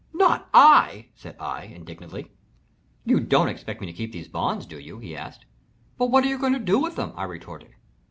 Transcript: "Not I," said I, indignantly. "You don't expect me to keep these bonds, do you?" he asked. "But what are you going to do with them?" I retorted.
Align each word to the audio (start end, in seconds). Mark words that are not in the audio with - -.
"Not 0.13 0.49
I," 0.51 1.09
said 1.13 1.35
I, 1.39 1.65
indignantly. 1.65 2.31
"You 3.05 3.19
don't 3.19 3.49
expect 3.49 3.81
me 3.81 3.85
to 3.85 3.93
keep 3.93 4.11
these 4.11 4.27
bonds, 4.27 4.65
do 4.65 4.79
you?" 4.79 4.97
he 4.97 5.15
asked. 5.15 5.45
"But 5.99 6.07
what 6.09 6.23
are 6.23 6.27
you 6.27 6.39
going 6.39 6.53
to 6.53 6.57
do 6.59 6.79
with 6.79 6.95
them?" 6.95 7.13
I 7.15 7.25
retorted. 7.25 7.69